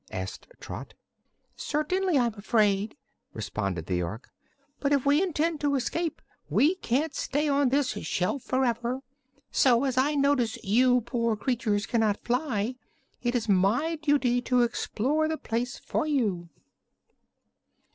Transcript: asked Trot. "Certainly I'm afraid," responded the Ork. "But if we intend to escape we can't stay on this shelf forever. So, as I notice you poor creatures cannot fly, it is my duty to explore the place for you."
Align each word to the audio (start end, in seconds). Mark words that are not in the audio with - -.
asked 0.09 0.47
Trot. 0.59 0.95
"Certainly 1.55 2.17
I'm 2.17 2.33
afraid," 2.33 2.97
responded 3.33 3.85
the 3.85 4.01
Ork. 4.01 4.31
"But 4.79 4.93
if 4.93 5.05
we 5.05 5.21
intend 5.21 5.61
to 5.61 5.75
escape 5.75 6.23
we 6.49 6.73
can't 6.73 7.13
stay 7.13 7.47
on 7.47 7.69
this 7.69 7.89
shelf 7.89 8.41
forever. 8.41 9.01
So, 9.51 9.83
as 9.83 9.99
I 9.99 10.15
notice 10.15 10.57
you 10.63 11.01
poor 11.01 11.35
creatures 11.35 11.85
cannot 11.85 12.23
fly, 12.25 12.77
it 13.21 13.35
is 13.35 13.47
my 13.47 13.95
duty 13.97 14.41
to 14.41 14.63
explore 14.63 15.27
the 15.27 15.37
place 15.37 15.77
for 15.77 16.07
you." 16.07 16.49